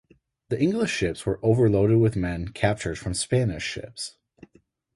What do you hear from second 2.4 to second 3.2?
captured from